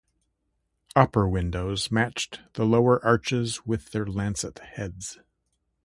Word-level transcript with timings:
Upper 0.95 1.29
windows 1.29 1.91
matched 1.91 2.41
the 2.53 2.65
lower 2.65 3.05
arches 3.05 3.67
with 3.67 3.91
their 3.91 4.07
lancet 4.07 4.57
heads. 4.57 5.19